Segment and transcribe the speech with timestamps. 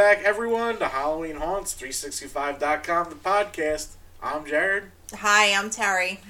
[0.00, 3.96] back, everyone, to Halloween Haunts 365.com, the podcast.
[4.22, 4.84] I'm Jarad.
[5.12, 6.20] Hi, I'm Terry.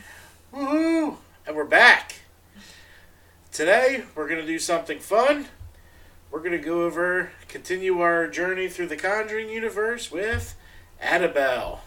[0.52, 1.18] Woohoo!
[1.46, 2.16] And we're back.
[3.52, 5.46] Today, we're going to do something fun.
[6.32, 10.56] We're going to go over, continue our journey through the Conjuring universe with
[11.00, 11.82] Annabelle.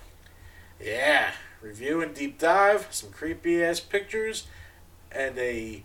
[0.82, 4.48] Yeah, review and deep dive, some creepy ass pictures,
[5.12, 5.84] and a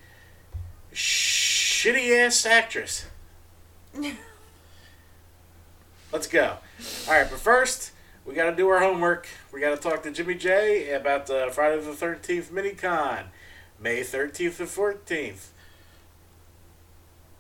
[0.95, 3.07] shitty ass actress.
[6.13, 6.57] Let's go.
[7.07, 7.93] All right, but first,
[8.25, 9.29] we got to do our homework.
[9.53, 13.25] We got to talk to Jimmy J about the Friday the 13th mini-con,
[13.81, 15.49] May 13th to 14th.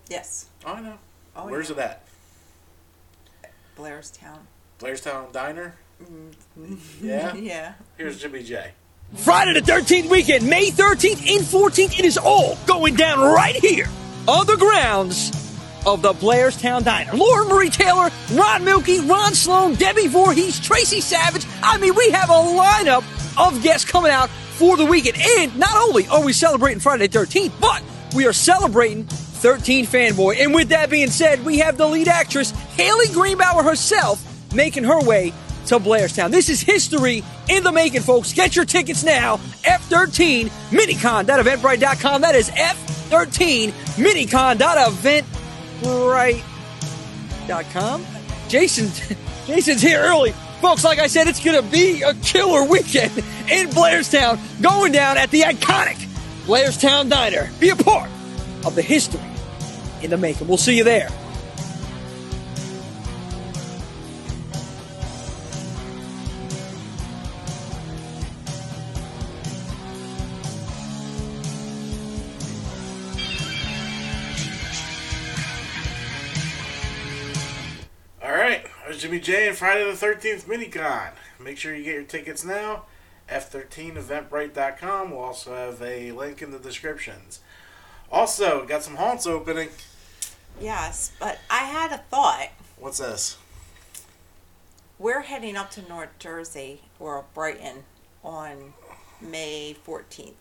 [0.08, 0.46] Yes.
[0.66, 0.98] Oh, I know.
[1.36, 1.76] Oh, Where's yeah.
[1.76, 2.04] it at?
[3.76, 4.40] Blairstown.
[4.78, 5.74] Blairstown Diner?
[6.02, 7.06] Mm-hmm.
[7.06, 7.34] Yeah?
[7.36, 7.72] Yeah.
[7.96, 8.72] Here's Jimmy J.
[9.16, 13.88] Friday the 13th weekend, May 13th and 14th, it is all going down right here
[14.26, 15.47] on the grounds
[15.86, 17.12] of the Blairstown Diner.
[17.14, 21.46] Lauren Marie Taylor, Ron Millkie, Ron Sloan, Debbie Voorhees, Tracy Savage.
[21.62, 23.04] I mean, we have a lineup
[23.38, 25.16] of guests coming out for the weekend.
[25.20, 27.82] And not only are we celebrating Friday the 13th, but
[28.14, 30.40] we are celebrating 13 Fanboy.
[30.40, 35.00] And with that being said, we have the lead actress, Haley Greenbauer herself, making her
[35.00, 35.32] way
[35.66, 36.30] to Blairstown.
[36.30, 38.32] This is history in the making, folks.
[38.32, 39.36] Get your tickets now.
[39.64, 41.26] F13 Minicon.
[41.26, 43.72] That is F13
[45.82, 48.06] Minicon.eventbrite.com.
[48.48, 50.32] Jason, Jason's here early.
[50.60, 55.16] Folks, like I said, it's going to be a killer weekend in Blairstown, going down
[55.16, 55.96] at the iconic
[56.46, 57.50] Blairstown Diner.
[57.60, 58.10] Be a part
[58.64, 59.20] of the history
[60.02, 60.48] in the making.
[60.48, 61.08] We'll see you there.
[78.98, 81.10] Jimmy J and Friday the 13th mini-con.
[81.38, 82.86] Make sure you get your tickets now.
[83.30, 85.12] F13eventbrite.com.
[85.12, 87.38] We'll also have a link in the descriptions.
[88.10, 89.68] Also, got some haunts opening.
[90.60, 92.48] Yes, but I had a thought.
[92.76, 93.38] What's this?
[94.98, 97.84] We're heading up to North Jersey or Brighton
[98.24, 98.74] on
[99.20, 100.32] May 14th.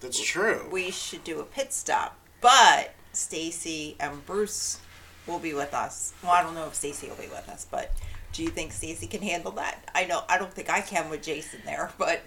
[0.00, 0.68] That's true.
[0.70, 4.80] We should do a pit stop, but Stacy and Bruce
[5.26, 6.12] will be with us.
[6.22, 7.92] Well, I don't know if Stacy will be with us, but
[8.32, 9.88] do you think Stacy can handle that?
[9.94, 12.22] I know I don't think I can with Jason there, but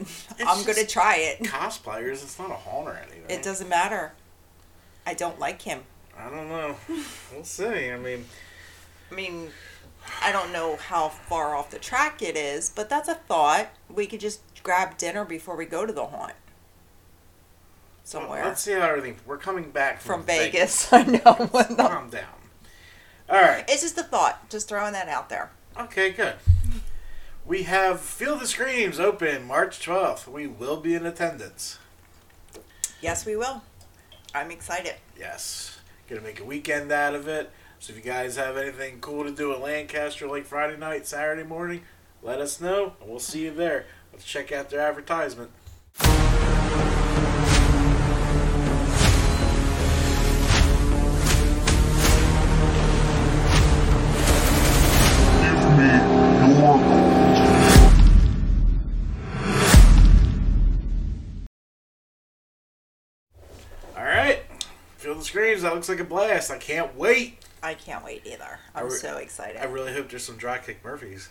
[0.46, 1.40] I'm going to try it.
[1.44, 3.30] Cosplayers, it's not a haunt or anything.
[3.30, 4.14] It doesn't matter.
[5.06, 5.82] I don't like him.
[6.18, 6.76] I don't know.
[7.32, 7.92] We'll see.
[7.92, 8.26] I mean,
[9.12, 9.50] I mean,
[10.22, 13.70] I don't know how far off the track it is, but that's a thought.
[13.90, 16.34] We could just grab dinner before we go to the haunt.
[18.04, 18.44] Somewhere.
[18.44, 19.18] let's see how everything.
[19.28, 20.92] We're coming back from, From Vegas.
[20.94, 21.20] I know.
[21.22, 22.26] Calm down.
[23.30, 23.64] All right.
[23.68, 24.50] it's just a thought.
[24.50, 25.52] Just throwing that out there.
[25.78, 26.36] Okay, good.
[27.46, 30.28] We have Feel the Screams open March 12th.
[30.28, 31.78] We will be in attendance.
[33.02, 33.64] Yes, we will.
[34.34, 34.96] I'm excited.
[35.18, 35.80] Yes.
[36.08, 37.52] Gonna make a weekend out of it.
[37.80, 41.44] So if you guys have anything cool to do at Lancaster like Friday night, Saturday
[41.44, 41.84] morning,
[42.22, 43.86] let us know and we'll see you there.
[44.12, 45.52] Let's check out their advertisement.
[65.20, 65.62] The Screams.
[65.64, 66.50] That looks like a blast.
[66.50, 67.40] I can't wait.
[67.62, 68.60] I can't wait either.
[68.74, 69.62] I'm re- so excited.
[69.62, 71.30] I really hope there's some Dropkick Murphys.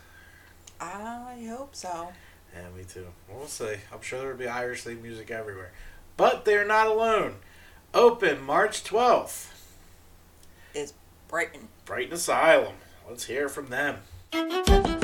[0.81, 2.13] I hope so.
[2.55, 3.07] Yeah, me too.
[3.29, 3.77] We'll see.
[3.93, 5.73] I'm sure there will be Irish theme music everywhere.
[6.17, 7.37] But they're not alone.
[7.95, 9.53] Open March 12th.
[10.75, 10.93] Is
[11.27, 11.69] Brighton.
[11.85, 12.75] Brighton Asylum.
[13.09, 14.98] Let's hear from them.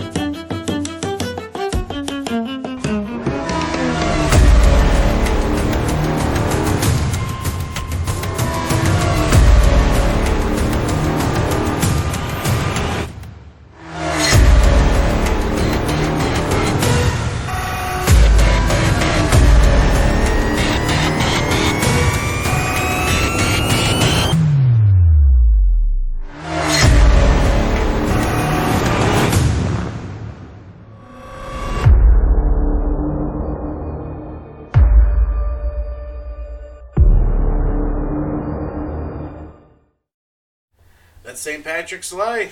[41.34, 41.64] That's St.
[41.64, 42.42] Patrick's Slay.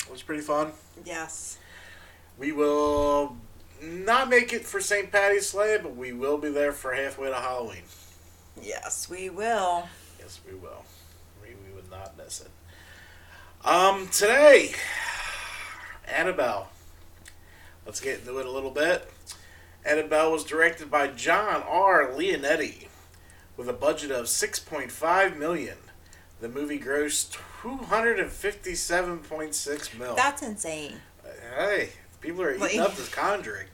[0.00, 0.72] It was pretty fun.
[1.02, 1.56] Yes.
[2.36, 3.38] We will
[3.82, 5.10] not make it for St.
[5.10, 7.84] Patty's Slay, but we will be there for halfway to Halloween.
[8.62, 9.88] Yes, we will.
[10.18, 10.84] Yes, we will.
[11.42, 12.50] We, we would not miss it.
[13.66, 14.72] Um, today,
[16.06, 16.68] Annabelle.
[17.86, 19.10] Let's get into it a little bit.
[19.86, 22.10] Annabelle was directed by John R.
[22.10, 22.88] Leonetti
[23.56, 25.78] with a budget of 6.5 million.
[26.42, 30.14] The movie grossed 257.6 mil.
[30.14, 31.00] That's insane.
[31.56, 31.90] Hey,
[32.20, 33.66] people are eating Like- up this Conjuring.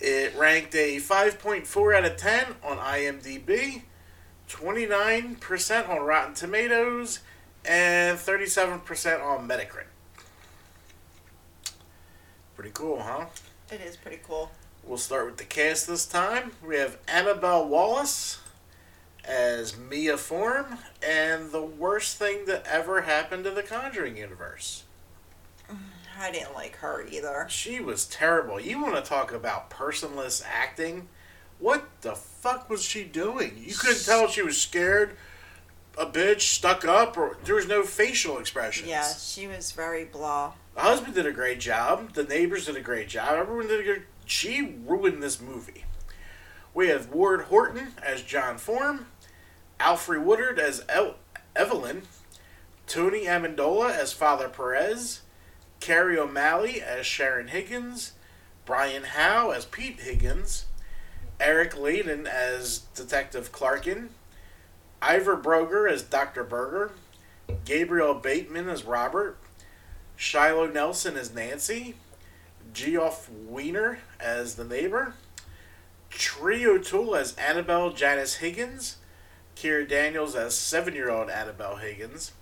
[0.00, 3.82] It ranked a 5.4 out of 10 on IMDb,
[4.48, 7.20] 29% on Rotten Tomatoes,
[7.64, 9.86] and 37% on Metacritic.
[12.56, 13.26] Pretty cool, huh?
[13.70, 14.50] It is pretty cool.
[14.82, 16.52] We'll start with the cast this time.
[16.62, 18.38] We have Annabelle Wallace
[19.26, 24.84] as Mia Form, and the worst thing that ever happened to the Conjuring universe.
[26.18, 27.46] I didn't like her either.
[27.48, 28.60] She was terrible.
[28.60, 31.08] You want to talk about personless acting?
[31.58, 33.54] What the fuck was she doing?
[33.58, 35.16] You couldn't tell she was scared,
[35.98, 38.88] a bitch, stuck up, or there was no facial expressions.
[38.88, 40.52] Yeah, she was very blah.
[40.74, 42.14] The husband did a great job.
[42.14, 43.34] The neighbors did a great job.
[43.34, 44.02] Everyone did a good.
[44.26, 45.84] She ruined this movie.
[46.74, 49.06] We have Ward Horton as John Form,
[49.80, 51.16] Alfre Woodard as El-
[51.56, 52.02] Evelyn,
[52.86, 55.22] Tony Amendola as Father Perez,
[55.80, 58.12] Kerry O'Malley as Sharon Higgins,
[58.64, 60.66] Brian Howe as Pete Higgins,
[61.38, 64.08] Eric Ladin as Detective Clarkin,
[65.02, 66.44] Ivar Brogger as Dr.
[66.44, 66.92] Berger,
[67.64, 69.36] Gabriel Bateman as Robert,
[70.16, 71.96] Shiloh Nelson as Nancy,
[72.72, 75.14] Geoff Wiener as the neighbor,
[76.08, 78.96] Tree O'Toole as Annabelle Janice Higgins,
[79.56, 82.32] Keira Daniels as seven year old Annabelle Higgins,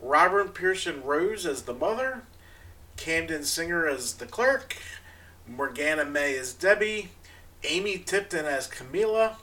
[0.00, 2.22] Robert Pearson Rose as the mother,
[2.96, 4.76] Camden Singer as the clerk,
[5.46, 7.10] Morgana May as Debbie,
[7.64, 9.36] Amy Tipton as Camila,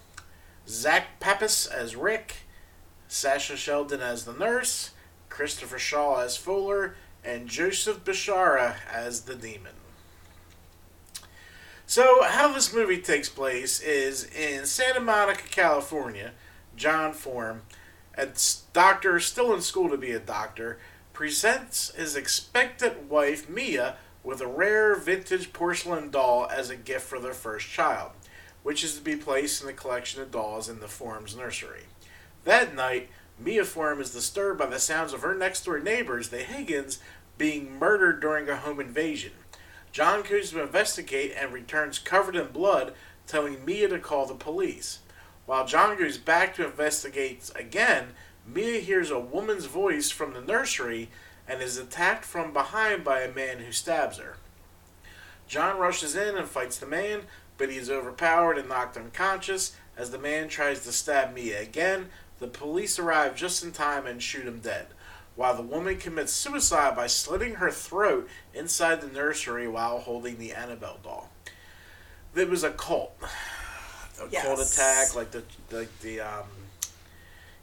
[0.67, 2.37] Zach Pappas as Rick,
[3.07, 4.91] Sasha Sheldon as the nurse,
[5.29, 9.73] Christopher Shaw as Fuller, and Joseph Bishara as the demon.
[11.87, 16.31] So, how this movie takes place is in Santa Monica, California.
[16.75, 17.63] John Form,
[18.17, 18.29] a
[18.73, 20.79] doctor still in school to be a doctor,
[21.13, 27.19] presents his expectant wife Mia with a rare vintage porcelain doll as a gift for
[27.19, 28.11] their first child,
[28.63, 31.83] which is to be placed in the collection of dolls in the Form's nursery.
[32.43, 36.39] That night, Mia Form is disturbed by the sounds of her next door neighbors, the
[36.39, 36.99] Higgins,
[37.37, 39.33] being murdered during a home invasion.
[39.91, 42.93] John goes to investigate and returns covered in blood,
[43.27, 44.99] telling Mia to call the police.
[45.45, 48.13] While John goes back to investigate again,
[48.47, 51.09] Mia hears a woman's voice from the nursery
[51.47, 54.37] and is attacked from behind by a man who stabs her.
[55.47, 57.21] John rushes in and fights the man,
[57.57, 59.75] but he is overpowered and knocked unconscious.
[59.95, 62.09] As the man tries to stab Mia again,
[62.39, 64.87] the police arrive just in time and shoot him dead,
[65.35, 70.53] while the woman commits suicide by slitting her throat inside the nursery while holding the
[70.53, 71.29] Annabelle doll.
[72.35, 73.15] It was a cult.
[74.17, 74.73] A cult Yes.
[74.73, 76.45] attack, like the like the um,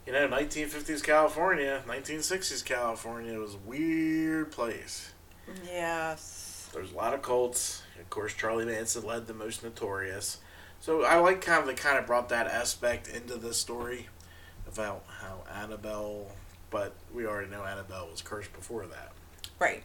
[0.05, 5.11] you know, 1950s California, 1960s California was a weird place.
[5.65, 6.69] Yes.
[6.73, 7.83] There's a lot of cults.
[7.99, 10.39] Of course, Charlie Manson led the most notorious.
[10.79, 14.09] So I like kind of they kind of brought that aspect into the story
[14.67, 16.27] about how Annabelle,
[16.69, 19.11] but we already know Annabelle was cursed before that.
[19.59, 19.83] Right.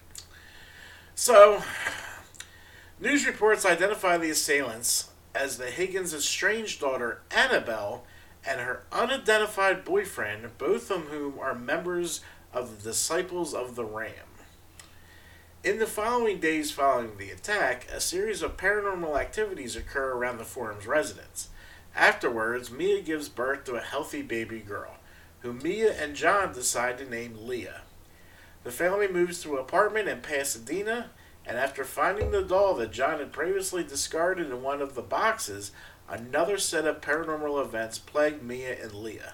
[1.14, 1.62] So,
[3.00, 8.04] news reports identify the assailants as the Higgins' estranged daughter Annabelle
[8.44, 12.20] and her unidentified boyfriend, both of whom are members
[12.52, 14.12] of the Disciples of the Ram.
[15.64, 20.44] In the following days following the attack, a series of paranormal activities occur around the
[20.44, 21.48] Form's residence.
[21.96, 24.94] Afterwards, Mia gives birth to a healthy baby girl,
[25.40, 27.82] whom Mia and John decide to name Leah.
[28.62, 31.10] The family moves to an apartment in Pasadena,
[31.48, 35.72] and after finding the doll that John had previously discarded in one of the boxes,
[36.06, 39.32] another set of paranormal events plagued Mia and Leah.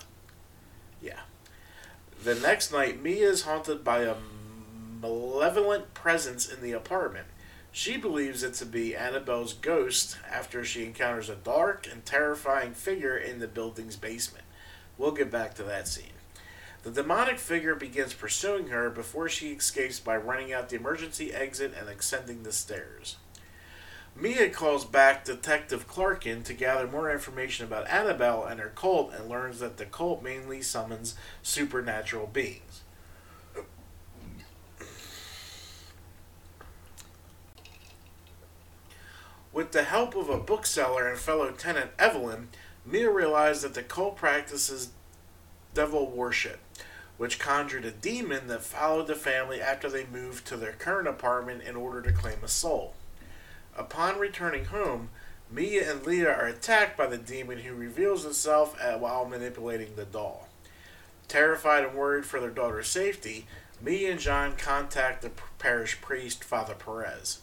[1.02, 1.20] Yeah.
[2.22, 4.14] The next night, Mia is haunted by a
[5.02, 7.26] malevolent presence in the apartment.
[7.72, 13.16] She believes it to be Annabelle's ghost after she encounters a dark and terrifying figure
[13.16, 14.44] in the building's basement.
[14.96, 16.13] We'll get back to that scene.
[16.84, 21.72] The demonic figure begins pursuing her before she escapes by running out the emergency exit
[21.78, 23.16] and ascending the stairs.
[24.14, 29.30] Mia calls back Detective Clarkin to gather more information about Annabelle and her cult and
[29.30, 32.82] learns that the cult mainly summons supernatural beings.
[39.54, 42.48] With the help of a bookseller and fellow tenant Evelyn,
[42.84, 44.90] Mia realizes that the cult practices
[45.74, 46.60] devil worship,
[47.16, 51.62] which conjured a demon that followed the family after they moved to their current apartment
[51.62, 52.94] in order to claim a soul.
[53.76, 55.10] Upon returning home,
[55.50, 60.04] Mia and Leah are attacked by the demon who reveals itself at, while manipulating the
[60.04, 60.48] doll.
[61.28, 63.46] Terrified and worried for their daughter's safety,
[63.80, 67.40] Mia and John contact the parish priest, Father Perez.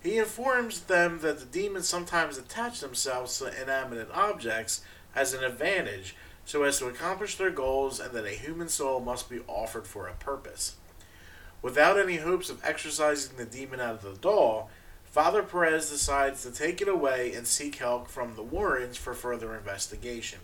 [0.00, 4.82] He informs them that the demons sometimes attach themselves to inanimate objects
[5.14, 6.14] as an advantage
[6.46, 10.06] so as to accomplish their goals and that a human soul must be offered for
[10.06, 10.76] a purpose.
[11.60, 14.70] Without any hopes of exorcising the demon out of the doll,
[15.04, 19.56] Father Perez decides to take it away and seek help from the Warrens for further
[19.56, 20.38] investigation.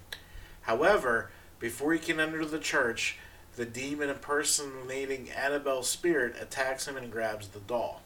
[0.63, 1.31] However,
[1.61, 3.19] before he can enter the church,
[3.55, 8.01] the demon impersonating Annabelle's spirit attacks him and grabs the doll.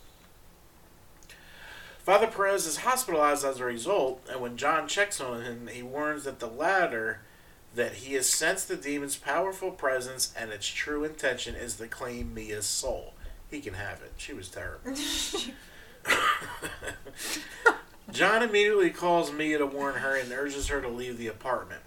[2.00, 6.24] Father Perez is hospitalized as a result, and when John checks on him, he warns
[6.24, 7.20] that the latter
[7.76, 12.34] that he has sensed the demon's powerful presence and its true intention is to claim
[12.34, 13.12] Mia's soul.
[13.50, 14.12] He can have it.
[14.16, 14.92] She was terrible.
[18.10, 21.82] John immediately calls Mia to warn her and urges her to leave the apartment,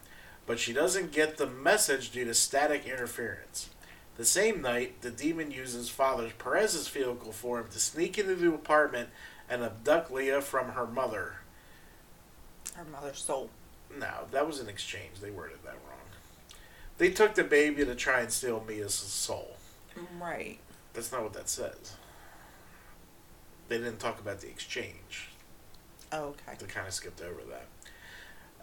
[0.46, 3.69] but she doesn't get the message due to static interference.
[4.17, 8.53] The same night, the demon uses Father Perez's vehicle for him to sneak into the
[8.53, 9.10] apartment
[9.50, 11.36] and abduct Leah from her mother.
[12.75, 13.50] Her mother's soul.
[13.98, 15.19] No, that was an exchange.
[15.22, 16.00] They worded that wrong.
[16.98, 19.58] They took the baby to try and steal Mia's soul.
[20.19, 20.60] Right.
[20.93, 21.96] That's not what that says.
[23.67, 25.29] They didn't talk about the exchange.
[26.12, 26.58] Oh, okay.
[26.58, 27.67] They kind of skipped over that.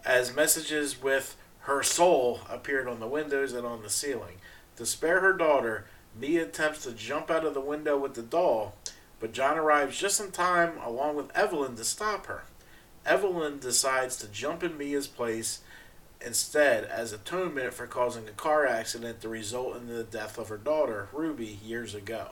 [0.05, 4.37] As messages with her soul appeared on the windows and on the ceiling.
[4.77, 5.85] To spare her daughter,
[6.17, 8.75] Mia attempts to jump out of the window with the doll,
[9.19, 12.43] but John arrives just in time along with Evelyn to stop her.
[13.07, 15.61] Evelyn decides to jump in Mia's place
[16.23, 20.57] instead as atonement for causing a car accident to result in the death of her
[20.57, 22.31] daughter, Ruby, years ago.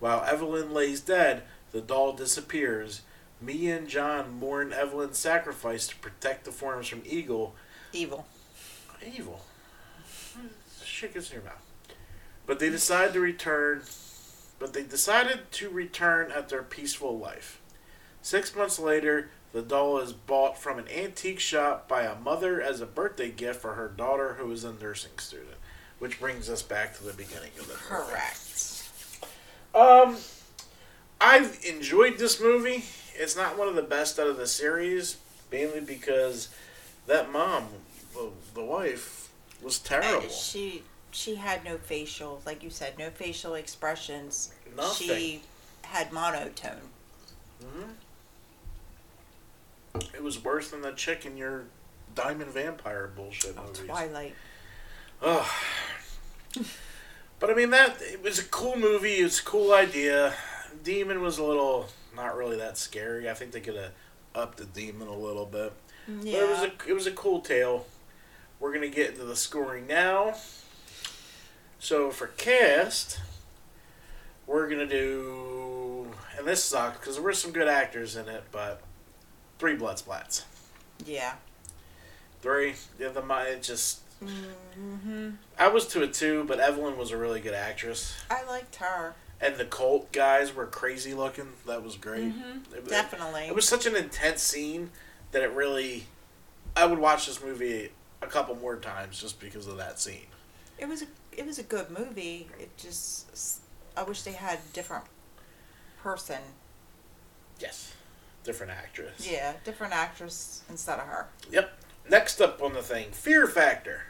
[0.00, 3.02] While Evelyn lays dead, the doll disappears.
[3.40, 7.54] Mia and John mourn Evelyn's sacrifice to protect the forms from Eagle.
[7.92, 8.26] Evil.
[9.04, 9.40] Evil.
[10.82, 11.62] Shit gets in your mouth.
[12.46, 13.82] But they decide to return.
[14.58, 17.60] But they decided to return at their peaceful life.
[18.22, 22.80] Six months later, the doll is bought from an antique shop by a mother as
[22.80, 25.56] a birthday gift for her daughter who is a nursing student.
[26.00, 27.84] Which brings us back to the beginning of the movie.
[27.86, 28.90] Correct.
[29.72, 30.16] Um,
[31.20, 32.84] I've enjoyed this movie.
[33.14, 35.18] It's not one of the best out of the series,
[35.52, 36.48] mainly because
[37.06, 37.68] that mom,
[38.12, 39.30] the, the wife,
[39.62, 40.22] was terrible.
[40.22, 40.82] And she
[41.12, 44.52] she had no facial, like you said, no facial expressions.
[44.76, 45.06] Nothing.
[45.06, 45.42] She
[45.82, 46.90] had monotone.
[49.94, 51.64] It was worse than the chick in your
[52.14, 53.80] Diamond Vampire bullshit oh, movies.
[53.86, 54.34] Twilight.
[55.22, 55.46] Ugh.
[57.40, 59.14] But I mean that it was a cool movie.
[59.14, 60.34] It's a cool idea.
[60.82, 63.28] Demon was a little not really that scary.
[63.28, 63.92] I think they could have
[64.34, 65.72] upped the demon a little bit.
[66.08, 66.32] Yeah.
[66.32, 67.86] But it was a it was a cool tale.
[68.60, 70.34] We're gonna get into the scoring now.
[71.78, 73.20] So for cast,
[74.46, 76.08] we're gonna do,
[76.38, 78.80] and this sucked because there were some good actors in it, but
[79.64, 80.42] three blood splats.
[81.06, 81.36] yeah.
[82.42, 82.74] Three.
[82.98, 84.00] The other mi- it just.
[84.20, 88.76] hmm I was to a two, but Evelyn was a really good actress, I liked
[88.76, 89.14] her.
[89.40, 91.48] and the cult guys were crazy looking.
[91.66, 92.24] That was great.
[92.24, 92.34] It-
[92.76, 93.46] it- Definitely.
[93.46, 94.90] It was such an intense scene
[95.32, 96.06] that it really.
[96.76, 97.90] I would watch this movie
[98.20, 100.26] a couple more times just because of that scene.
[100.76, 102.48] It was a it was a good movie.
[102.60, 103.60] It just
[103.96, 105.04] I wish they had a different
[106.02, 106.40] person.
[107.58, 107.94] Yes.
[108.44, 109.28] Different actress.
[109.30, 111.26] Yeah, different actress instead of her.
[111.50, 111.72] Yep.
[112.10, 114.02] Next up on the thing, Fear Factor.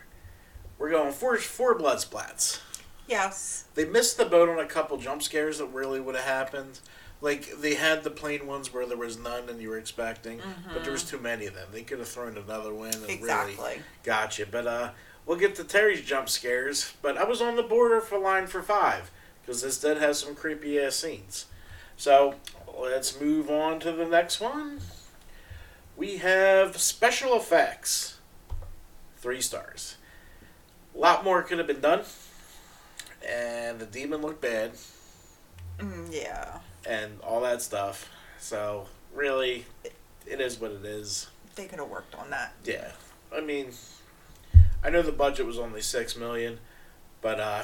[0.79, 2.61] We're going four four blood splats.
[3.07, 3.64] Yes.
[3.75, 6.81] They missed the boat on a couple jump scares that really would have happened.
[7.21, 10.41] Like they had the plain ones where there was none and you were expecting,
[10.73, 11.69] but there was too many of them.
[11.73, 13.83] They could have thrown another one and really Exactly.
[14.03, 14.47] got you.
[14.50, 14.91] But uh,
[15.25, 16.93] we'll get to Terry's jump scares.
[17.03, 19.11] But I was on the border for line for five
[19.43, 21.47] because this did have some creepy ass scenes.
[21.97, 22.35] So
[22.78, 24.81] let's move on to the next one.
[25.97, 28.19] We have special effects.
[29.19, 29.97] Three stars.
[30.95, 32.02] A lot more could have been done.
[33.26, 34.73] And the demon looked bad
[35.78, 36.59] Mm, yeah.
[36.87, 38.09] and all that stuff.
[38.38, 39.64] So really,
[40.26, 41.28] it is what it is.
[41.57, 42.52] They could have worked on that.
[42.64, 42.93] Yeah,
[43.35, 43.71] I mean,
[44.85, 46.59] I know the budget was only six million,
[47.23, 47.62] but uh,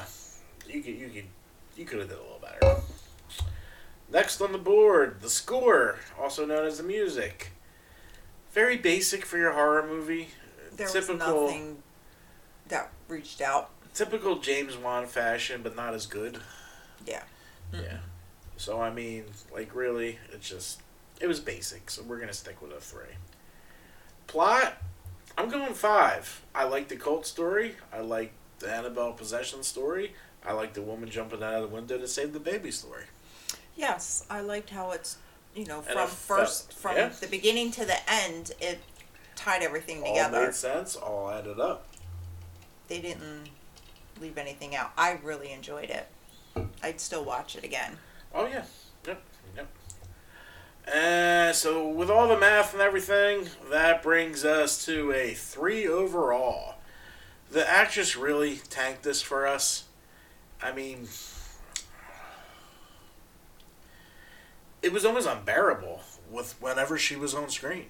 [0.67, 1.25] you could you could
[1.77, 2.81] you could have did a little better.
[4.11, 7.51] Next on the board, the score, also known as the music.
[8.51, 10.29] Very basic for your horror movie.
[10.75, 11.15] There Typical.
[11.15, 11.83] was nothing
[12.67, 13.69] that reached out.
[13.93, 16.39] typical James Wan fashion, but not as good.
[17.05, 17.23] Yeah.
[17.73, 17.81] Hmm.
[17.83, 17.97] Yeah.
[18.57, 20.81] So I mean, like really, it's just
[21.21, 21.89] it was basic.
[21.89, 23.15] So we're gonna stick with a three.
[24.27, 24.77] Plot,
[25.37, 26.41] I'm going five.
[26.53, 27.75] I like the cult story.
[27.93, 30.13] I like the Annabelle possession story.
[30.45, 33.05] I like the woman jumping out of the window to save the baby story.
[33.81, 35.17] Yes, I liked how it's
[35.55, 37.09] you know And from first from yeah.
[37.09, 38.79] the beginning to the end it
[39.35, 40.45] tied everything All together.
[40.45, 40.95] made sense.
[40.95, 41.87] All added up.
[42.87, 43.49] They didn't
[44.21, 44.91] leave anything out.
[44.97, 46.07] I really enjoyed it.
[46.83, 47.97] I'd still watch it again.
[48.35, 48.65] Oh yeah.
[49.07, 49.21] Yep.
[49.57, 49.67] Yep.
[50.93, 56.75] And so with all the math and everything, that brings us to a three overall.
[57.49, 59.85] The actress really tanked this for us.
[60.61, 61.07] I mean,
[64.81, 67.85] it was almost unbearable with whenever she was on screen.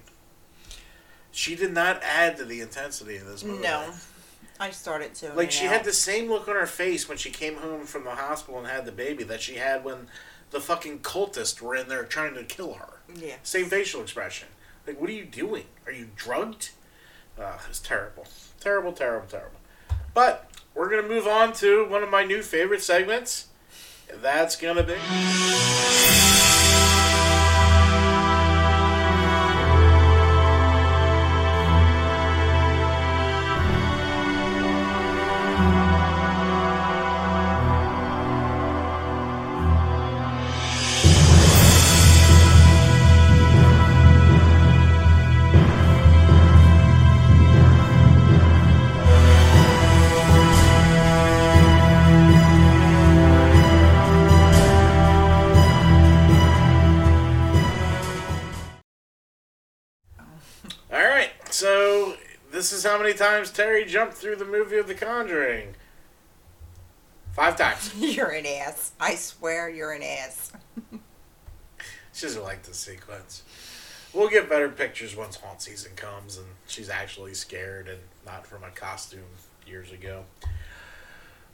[1.30, 3.62] She did not add to the intensity of this movie.
[3.62, 3.90] No,
[4.60, 5.32] I started to.
[5.32, 8.10] Like she had the same look on her face when she came home from the
[8.10, 10.08] hospital and had the baby that she had when
[10.50, 13.00] the fucking cultists were in there trying to kill her.
[13.14, 13.36] Yeah.
[13.42, 14.48] Same facial expression.
[14.86, 15.64] Like, what are you doing?
[15.86, 16.70] Are you drugged?
[17.38, 18.26] Uh, it's terrible.
[18.60, 19.58] Terrible, terrible, terrible.
[20.12, 23.46] But we're gonna move on to one of my new favorite segments.
[24.12, 24.96] And that's gonna be
[62.84, 65.76] is how many times Terry jumped through the movie of The Conjuring.
[67.32, 67.94] Five times.
[67.98, 68.90] You're an ass.
[69.00, 70.52] I swear you're an ass.
[72.14, 73.42] She doesn't like the sequence.
[74.12, 78.62] We'll get better pictures once haunt season comes and she's actually scared and not from
[78.64, 79.22] a costume
[79.66, 80.24] years ago.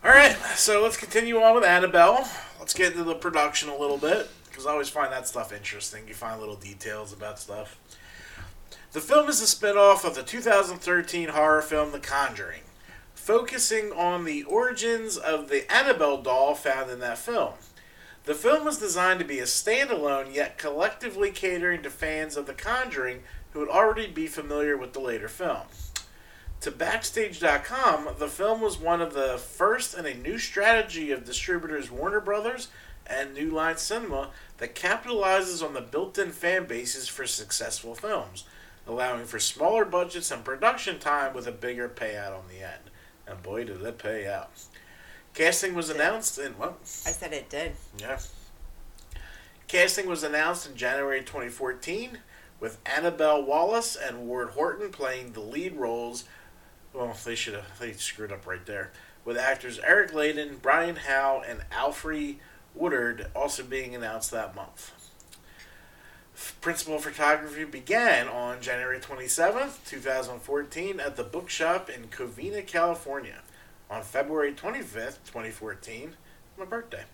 [0.02, 2.28] All right, so let's continue on with Annabelle.
[2.58, 6.08] Let's get into the production a little bit because I always find that stuff interesting.
[6.08, 7.78] You find little details about stuff.
[8.92, 12.62] The film is a spin-off of the 2013 horror film The Conjuring,
[13.14, 17.54] focusing on the origins of the Annabelle doll found in that film.
[18.24, 22.54] The film was designed to be a standalone, yet collectively catering to fans of The
[22.54, 25.66] Conjuring who would already be familiar with the later film.
[26.62, 31.90] To Backstage.com, the film was one of the first in a new strategy of distributors
[31.90, 32.68] Warner Brothers
[33.06, 38.44] and New Line Cinema that capitalizes on the built in fan bases for successful films,
[38.88, 42.90] allowing for smaller budgets and production time with a bigger payout on the end.
[43.26, 44.50] And boy, did it pay out.
[45.34, 47.72] Casting was announced in, well, I said it did.
[47.98, 48.18] yeah.
[49.68, 52.18] Casting was announced in January 2014
[52.58, 56.24] with Annabelle Wallace and Ward Horton playing the lead roles.
[56.94, 58.90] Well, they should have they screwed up right there.
[59.24, 62.36] With actors Eric Ladin, Brian Howe, and Alfre
[62.74, 65.07] Woodard also being announced that month.
[66.60, 73.40] Principal photography began on January 27th, 2014 at the bookshop in Covina, California.
[73.90, 76.14] On February 25th, 2014,
[76.56, 77.04] my birthday.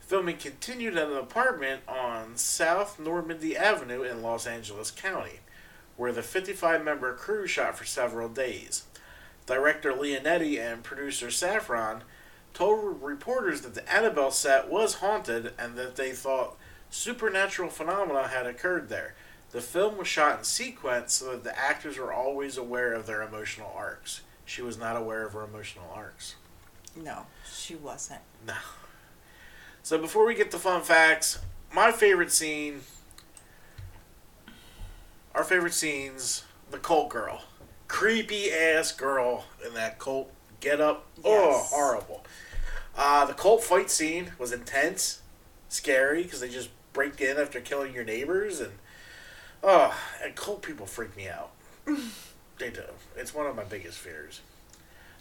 [0.00, 5.40] Filming continued at an apartment on South Normandie Avenue in Los Angeles County,
[5.96, 8.84] where the 55 member crew shot for several days.
[9.44, 12.02] Director Leonetti and producer Safran
[12.54, 16.56] told reporters that the Annabelle set was haunted and that they thought
[16.92, 19.14] supernatural phenomena had occurred there.
[19.50, 23.22] The film was shot in sequence so that the actors were always aware of their
[23.22, 24.20] emotional arcs.
[24.44, 26.36] She was not aware of her emotional arcs.
[26.94, 28.20] No, she wasn't.
[28.46, 28.54] No.
[29.82, 31.38] So before we get to fun facts,
[31.74, 32.80] my favorite scene,
[35.34, 37.42] our favorite scenes, the cult girl,
[37.88, 41.06] creepy ass girl in that cult get up.
[41.24, 42.24] Oh, horrible.
[42.96, 45.22] Uh, the cult fight scene was intense,
[45.68, 48.72] scary because they just break in after killing your neighbors and
[49.62, 51.50] oh, and cult people freak me out.
[52.58, 52.84] they do.
[53.16, 54.40] It's one of my biggest fears.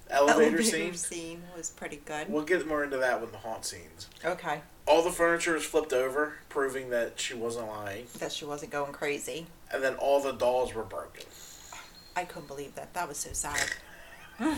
[0.09, 0.93] Elevator, scene.
[0.93, 2.29] scene was pretty good.
[2.29, 4.09] We'll get more into that with the haunt scenes.
[4.25, 8.07] Okay, All the furniture was flipped over, proving that she wasn't lying.
[8.19, 9.45] that she wasn't going crazy.
[9.71, 11.23] And then all the dolls were broken.
[12.13, 12.93] I couldn't believe that.
[12.93, 13.63] That was so sad.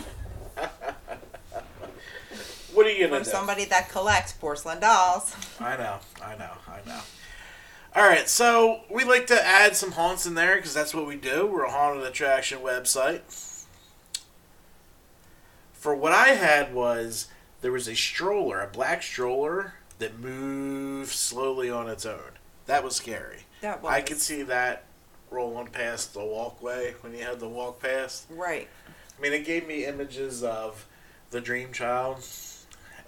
[2.73, 3.29] What are you gonna From do?
[3.29, 5.35] somebody that collects porcelain dolls.
[5.59, 6.99] I know, I know, I know.
[7.95, 11.15] All right, so we like to add some haunts in there because that's what we
[11.15, 11.45] do.
[11.45, 13.21] We're a haunted attraction website.
[15.73, 17.27] For what I had was
[17.61, 22.31] there was a stroller, a black stroller that moved slowly on its own.
[22.65, 23.41] That was scary.
[23.61, 24.85] That was I could see that
[25.29, 28.25] rolling past the walkway when you had to walk past.
[28.29, 28.67] Right.
[29.17, 30.87] I mean, it gave me images of
[31.29, 32.23] the Dream Child.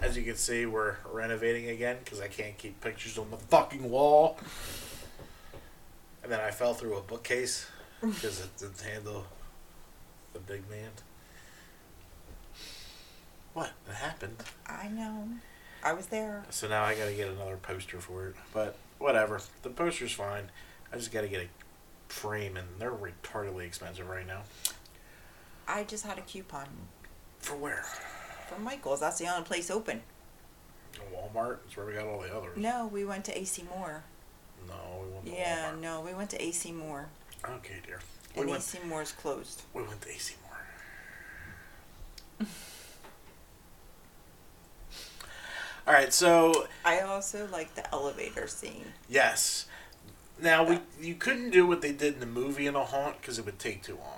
[0.00, 3.88] As you can see, we're renovating again because I can't keep pictures on the fucking
[3.90, 4.38] wall.
[6.22, 7.66] And then I fell through a bookcase
[8.00, 9.24] because it didn't handle
[10.32, 10.90] the big man.
[13.54, 13.70] What?
[13.88, 14.36] It happened.
[14.66, 15.28] I know.
[15.82, 16.44] I was there.
[16.50, 18.34] So now I gotta get another poster for it.
[18.52, 19.40] But whatever.
[19.62, 20.50] The poster's fine.
[20.92, 24.42] I just gotta get a frame, and they're retardedly expensive right now.
[25.66, 26.66] I just had a coupon
[27.38, 27.84] For where?
[28.48, 29.00] From Michael's.
[29.00, 30.02] That's the only place open.
[31.14, 31.58] Walmart.
[31.64, 32.56] That's where we got all the others.
[32.56, 34.02] No, we went to AC Moore.
[34.66, 35.38] No, we went to Walmart.
[35.38, 35.80] Yeah, Walmart.
[35.80, 37.06] no, we went to AC Moore.
[37.48, 38.00] Okay, dear.
[38.34, 39.62] We And went, AC Moore's closed.
[39.74, 40.52] we went to AC Moore.
[45.86, 48.86] All right, so I also like the elevator scene.
[49.08, 49.66] yes.
[50.38, 53.38] Now we you couldn't do what they did in the movie in a haunt because
[53.38, 54.15] it would take too long.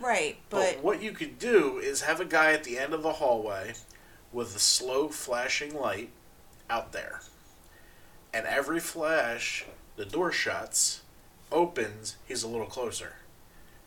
[0.00, 3.02] Right, But, but what you could do is have a guy at the end of
[3.02, 3.74] the hallway
[4.32, 6.10] with a slow flashing light
[6.70, 7.20] out there.
[8.32, 9.64] And every flash,
[9.96, 11.00] the door shuts,
[11.50, 13.14] opens, he's a little closer.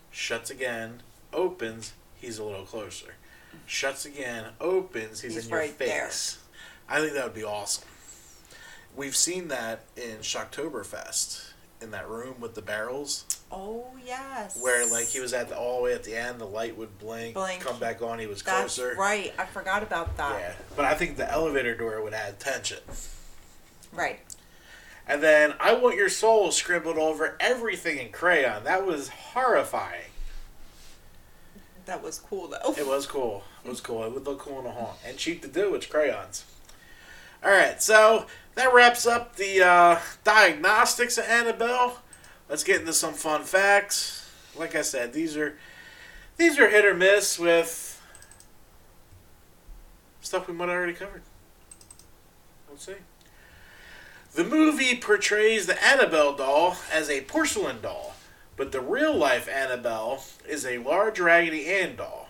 [0.09, 3.15] Shuts again, opens, he's a little closer.
[3.65, 6.05] Shuts again, opens, he's, He's in your right there.
[6.07, 6.39] face.
[6.89, 7.85] I think that would be awesome.
[8.95, 11.50] We've seen that in Shocktoberfest,
[11.81, 14.57] in that room with the barrels oh yes.
[14.61, 16.97] where like he was at the all the way at the end, the light would
[16.99, 17.61] blink, Blink.
[17.61, 18.95] come back on, he was That's closer.
[18.97, 19.33] right.
[19.37, 20.39] I forgot about that.
[20.39, 22.79] Yeah, but I think the elevator door would add tension.
[23.93, 24.19] Right.
[25.07, 28.63] And then I want your soul scribbled over everything in crayon.
[28.63, 30.11] That was horrifying.
[31.85, 32.73] That was cool though.
[32.77, 33.43] It was cool.
[33.65, 34.03] It was cool.
[34.05, 35.75] It would look cool in a haunt and cheap to do.
[35.75, 36.45] It's crayons.
[37.43, 42.01] All right, so that wraps up the uh, diagnostics of Annabelle.
[42.49, 44.29] Let's get into some fun facts.
[44.57, 45.57] Like I said, these are
[46.37, 48.01] these are hit or miss with
[50.21, 51.21] stuff we might have already covered.
[52.69, 52.95] Let's see.
[54.33, 58.15] The movie portrays the Annabelle doll as a porcelain doll,
[58.55, 62.29] but the real life Annabelle is a large Raggedy Ann doll.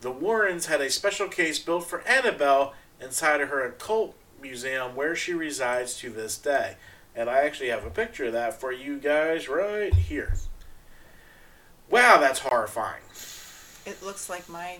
[0.00, 5.16] The Warrens had a special case built for Annabelle inside of her occult museum where
[5.16, 6.76] she resides to this day.
[7.14, 10.34] And I actually have a picture of that for you guys right here.
[11.90, 13.02] Wow, that's horrifying.
[13.86, 14.78] It looks like my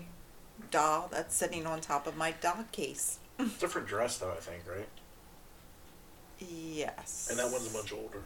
[0.71, 3.19] doll that's sitting on top of my doll case.
[3.59, 4.89] Different dress, though, I think, right?
[6.39, 7.29] Yes.
[7.31, 8.23] And that one's much older.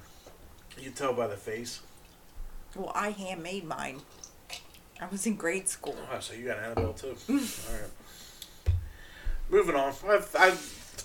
[0.76, 1.80] You can tell by the face.
[2.74, 4.00] Well, I handmade mine.
[5.00, 5.96] I was in grade school.
[6.12, 7.16] Oh, so you got Annabelle, too.
[7.28, 8.74] All right.
[9.50, 9.94] Moving on.
[10.08, 10.54] I've, I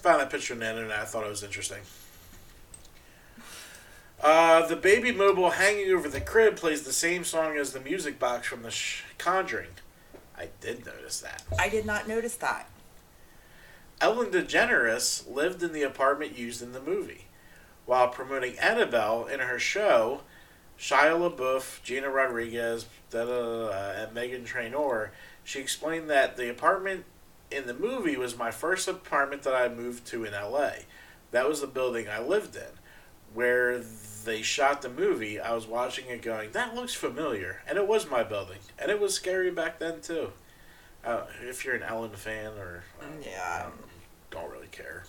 [0.07, 0.99] found that picture on the internet.
[0.99, 1.81] I thought it was interesting.
[4.23, 8.17] Uh, the baby mobile hanging over the crib plays the same song as the music
[8.17, 9.71] box from The Sh- Conjuring.
[10.37, 11.43] I did notice that.
[11.59, 12.69] I did not notice that.
[13.99, 17.25] Ellen DeGeneres lived in the apartment used in the movie.
[17.85, 20.21] While promoting Annabelle in her show,
[20.79, 25.11] Shia LaBeouf, Gina Rodriguez, da, da, da, da, and Meghan Trainor,
[25.43, 27.03] she explained that the apartment
[27.51, 30.71] in the movie was my first apartment that I moved to in LA.
[31.31, 32.63] That was the building I lived in.
[33.33, 33.79] Where
[34.25, 37.61] they shot the movie, I was watching it going, that looks familiar.
[37.67, 38.59] And it was my building.
[38.79, 40.31] And it was scary back then, too.
[41.05, 43.63] Uh, if you're an Ellen fan or uh, Yeah.
[43.67, 43.73] um,
[44.31, 45.03] don't really care.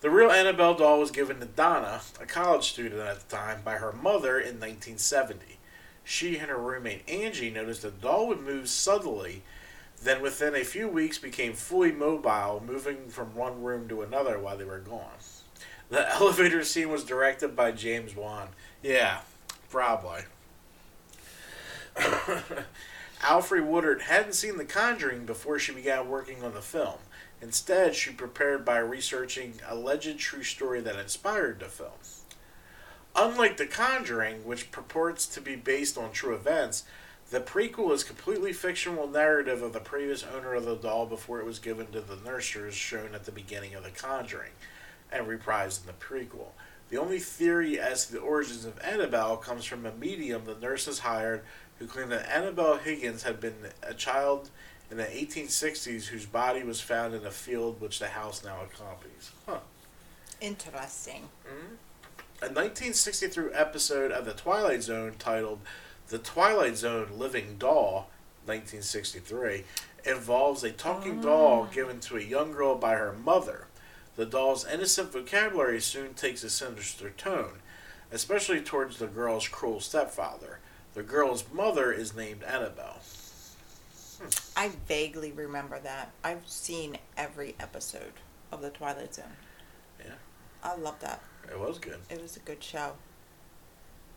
[0.00, 3.74] The real Annabelle doll was given to Donna, a college student at the time, by
[3.74, 5.58] her mother in 1970.
[6.04, 9.42] She and her roommate Angie noticed the doll would move subtly,
[10.02, 14.56] then within a few weeks became fully mobile, moving from one room to another while
[14.56, 15.10] they were gone.
[15.90, 18.48] The elevator scene was directed by James Wan.
[18.82, 19.20] Yeah,
[19.70, 20.22] probably.
[23.20, 26.98] Alfre Woodard hadn't seen The Conjuring before she began working on the film.
[27.40, 31.90] Instead, she prepared by researching alleged true story that inspired the film.
[33.16, 36.84] Unlike The Conjuring, which purports to be based on true events,
[37.30, 41.46] the prequel is completely fictional narrative of the previous owner of the doll before it
[41.46, 44.52] was given to the nurses shown at the beginning of The Conjuring
[45.12, 46.52] and reprised in the prequel.
[46.88, 51.00] The only theory as to the origins of Annabelle comes from a medium the nurses
[51.00, 51.42] hired
[51.78, 54.48] who claimed that Annabelle Higgins had been a child
[54.90, 59.32] in the 1860s whose body was found in a field which the house now accompanies.
[59.46, 59.58] Huh.
[60.40, 61.28] Interesting.
[61.46, 61.74] Mm-hmm.
[62.40, 65.60] A 1963 episode of The Twilight Zone titled
[66.08, 68.08] The Twilight Zone Living Doll,
[68.46, 69.64] 1963,
[70.06, 71.74] involves a talking doll ah.
[71.74, 73.66] given to a young girl by her mother.
[74.16, 77.60] The doll's innocent vocabulary soon takes a sinister tone,
[78.10, 80.60] especially towards the girl's cruel stepfather.
[80.94, 83.00] The girl's mother is named Annabelle.
[84.56, 86.12] I vaguely remember that.
[86.24, 88.14] I've seen every episode
[88.50, 89.36] of The Twilight Zone.
[90.02, 90.14] Yeah.
[90.64, 91.22] I love that.
[91.50, 91.98] It was good.
[92.08, 92.94] It was a good show.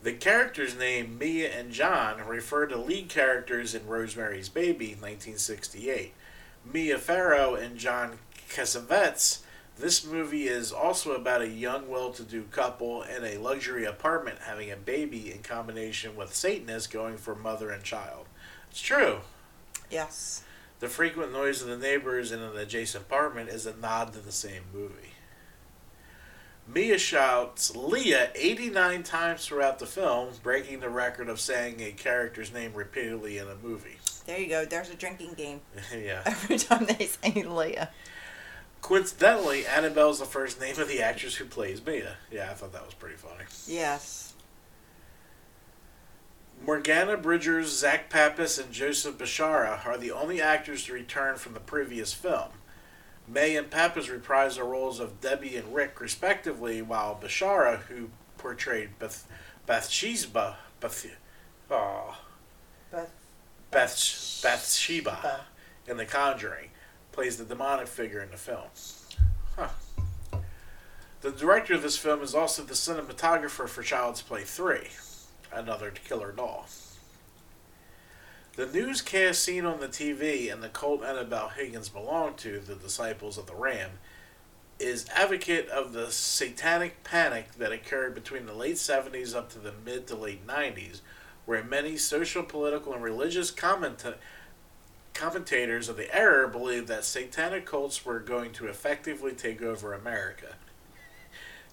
[0.03, 6.13] The characters named Mia and John refer to lead characters in Rosemary's Baby, 1968.
[6.65, 8.17] Mia Farrow and John
[8.49, 9.39] Cassavetes.
[9.77, 14.39] This movie is also about a young, well to do couple in a luxury apartment
[14.39, 18.25] having a baby in combination with Satanist going for mother and child.
[18.71, 19.19] It's true.
[19.89, 20.43] Yes.
[20.79, 24.31] The frequent noise of the neighbors in an adjacent apartment is a nod to the
[24.31, 25.13] same movie.
[26.67, 32.53] Mia shouts Leah 89 times throughout the film, breaking the record of saying a character's
[32.53, 33.97] name repeatedly in a movie.
[34.25, 34.65] There you go.
[34.65, 35.61] There's a drinking game
[35.95, 36.21] yeah.
[36.25, 37.89] every time they say Leah.
[38.81, 42.17] Coincidentally, Annabelle's the first name of the actress who plays Mia.
[42.31, 43.43] Yeah, I thought that was pretty funny.
[43.67, 44.33] Yes.
[46.65, 51.59] Morgana Bridgers, Zach Pappas, and Joseph Bishara are the only actors to return from the
[51.59, 52.49] previous film.
[53.31, 58.99] May and Pappas reprise the roles of Debbie and Rick, respectively, while Bishara, who portrayed
[58.99, 59.25] Beth,
[59.65, 61.05] Bathsheba, Beth,
[61.69, 62.17] oh,
[62.91, 63.09] Beth.
[63.71, 65.45] Beth, Bathsheba
[65.87, 66.71] in The Conjuring,
[67.13, 68.67] plays the demonic figure in the film.
[69.55, 70.39] Huh.
[71.21, 74.89] The director of this film is also the cinematographer for Child's Play 3,
[75.53, 76.67] another killer doll.
[78.57, 83.37] The newscast seen on the TV and the cult Annabelle Higgins belonged to, the Disciples
[83.37, 83.91] of the Ram,
[84.77, 89.71] is advocate of the satanic panic that occurred between the late 70s up to the
[89.85, 90.99] mid to late 90s,
[91.45, 94.17] where many social, political, and religious commenta-
[95.13, 100.55] commentators of the era believed that satanic cults were going to effectively take over America.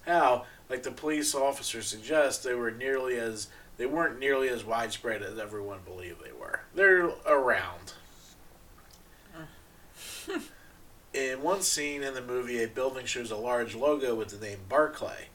[0.05, 5.23] How, like the police officer suggests, they were nearly as they weren't nearly as widespread
[5.23, 6.59] as everyone believed they were.
[6.75, 7.93] They're around.
[11.13, 14.59] in one scene in the movie, a building shows a large logo with the name
[14.67, 15.29] Barclay.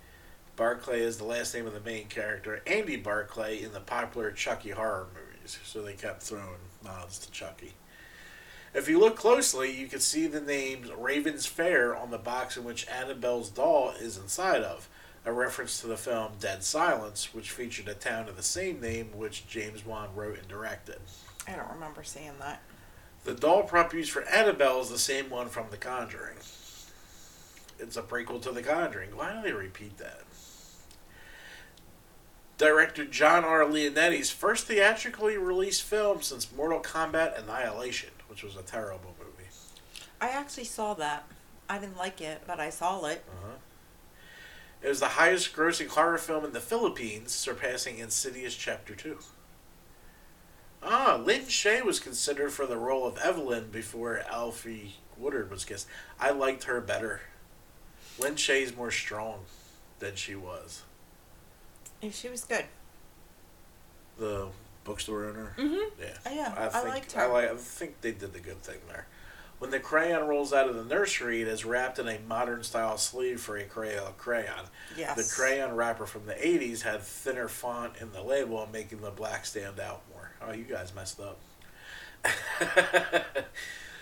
[0.56, 4.70] Barclay is the last name of the main character, Andy Barclay, in the popular Chucky
[4.70, 5.58] horror movies.
[5.64, 7.72] So they kept throwing nods to Chucky.
[8.74, 12.64] If you look closely, you can see the names Raven's Fair on the box in
[12.64, 14.86] which Annabelle's doll is inside of,
[15.24, 19.08] a reference to the film Dead Silence, which featured a town of the same name
[19.14, 20.98] which James Wan wrote and directed.
[21.48, 22.62] I don't remember seeing that.
[23.24, 26.36] The doll prop used for Annabelle is the same one from The Conjuring.
[27.78, 29.16] It's a prequel to The Conjuring.
[29.16, 30.24] Why do they repeat that?
[32.56, 33.64] Director John R.
[33.64, 39.48] Leonetti's first theatrically released film since Mortal Kombat Annihilation, which was a terrible movie.
[40.20, 41.24] I actually saw that.
[41.68, 43.24] I didn't like it, but I saw it.
[43.28, 43.54] Uh-huh.
[44.84, 49.18] It was the highest grossing horror film in the Philippines, surpassing Insidious Chapter 2.
[50.82, 55.86] Ah, Lin Shaye was considered for the role of Evelyn before Alfre Woodard was cast.
[56.20, 57.22] I liked her better.
[58.18, 59.46] Lin Shaye's more strong
[60.00, 60.82] than she was.
[62.02, 62.66] And she was good.
[64.18, 64.48] The
[64.84, 65.54] bookstore owner?
[65.56, 65.92] Mhm.
[65.98, 66.18] Yeah.
[66.26, 67.32] Oh, yeah, I, I think, liked I, her.
[67.32, 69.06] like, I think they did the good thing there.
[69.58, 72.98] When the crayon rolls out of the nursery, it is wrapped in a modern style
[72.98, 74.66] sleeve for a crayon crayon.
[74.96, 75.16] Yes.
[75.16, 79.46] The crayon wrapper from the 80s had thinner font in the label, making the black
[79.46, 80.32] stand out more.
[80.42, 81.38] Oh, you guys messed up.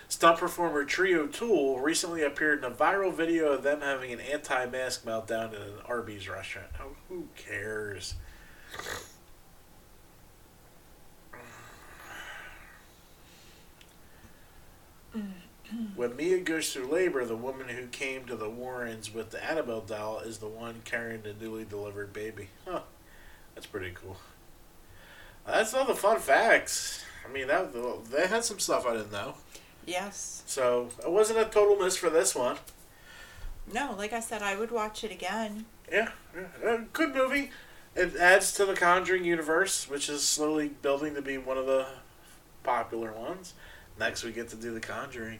[0.07, 4.65] Stunt performer Tree O'Toole recently appeared in a viral video of them having an anti
[4.67, 6.69] mask meltdown in an Arby's restaurant.
[6.79, 8.15] Oh, who cares?
[15.95, 19.81] When Mia goes through labor, the woman who came to the Warrens with the Annabelle
[19.81, 22.49] doll is the one carrying the newly delivered baby.
[22.67, 22.81] Huh.
[23.55, 24.17] That's pretty cool.
[25.47, 27.03] That's all the fun facts.
[27.27, 27.73] I mean, that
[28.11, 29.35] they had some stuff I didn't know.
[29.85, 30.43] Yes.
[30.45, 32.57] So it wasn't a total miss for this one.
[33.71, 35.65] No, like I said, I would watch it again.
[35.91, 37.51] Yeah, yeah, uh, good movie.
[37.95, 41.85] It adds to the Conjuring universe, which is slowly building to be one of the
[42.63, 43.53] popular ones.
[43.99, 45.39] Next, we get to do the Conjuring.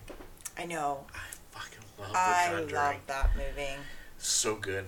[0.58, 1.06] I know.
[1.14, 1.20] I
[1.52, 2.76] fucking love the I Conjuring.
[2.76, 3.70] love that movie.
[4.18, 4.86] So good.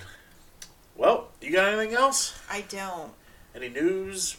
[0.95, 2.39] Well, you got anything else?
[2.49, 3.11] I don't.
[3.55, 4.37] Any news?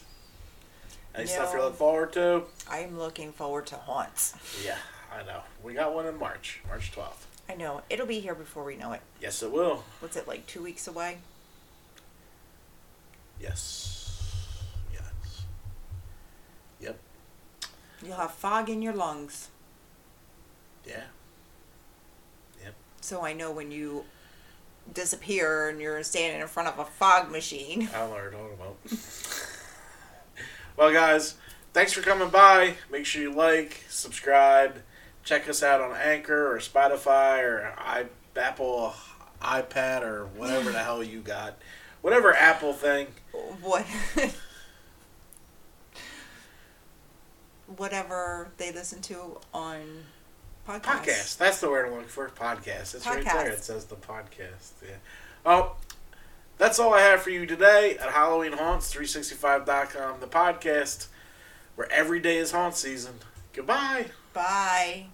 [1.13, 2.43] Any stuff you're looking forward to?
[2.69, 4.33] I'm looking forward to Haunts.
[4.63, 4.77] Yeah,
[5.11, 5.41] I know.
[5.63, 7.25] We got one in March, March 12th.
[7.49, 7.81] I know.
[7.89, 9.01] It'll be here before we know it.
[9.21, 9.83] Yes, it will.
[9.99, 11.17] What's it, like two weeks away?
[13.39, 14.31] Yes.
[14.93, 15.43] Yes.
[16.81, 16.99] Yep.
[18.03, 19.49] You'll have fog in your lungs.
[20.85, 21.03] Yeah.
[22.63, 22.75] Yep.
[23.01, 24.05] So I know when you
[24.93, 27.89] disappear and you're standing in front of a fog machine.
[27.93, 28.77] I don't know what you're talking about.
[30.77, 31.35] well, guys,
[31.73, 32.75] thanks for coming by.
[32.91, 34.81] Make sure you like, subscribe,
[35.23, 38.05] check us out on Anchor or Spotify or i
[38.35, 38.93] Apple
[39.41, 41.57] iPad or whatever the hell you got.
[42.01, 43.07] Whatever Apple thing.
[43.61, 43.85] What?
[47.75, 50.05] Whatever they listen to on
[50.67, 50.81] podcasts.
[50.81, 51.37] Podcast.
[51.37, 52.29] That's the word I'm looking for.
[52.29, 52.95] Podcast.
[52.95, 53.51] It's right there.
[53.51, 54.71] It says the podcast.
[54.81, 54.95] Yeah.
[55.45, 55.75] Oh,
[56.57, 61.07] that's all I have for you today at Halloween Haunts 365.com, the podcast
[61.75, 63.15] where every day is haunt season.
[63.53, 64.07] Goodbye.
[64.33, 65.07] Bye.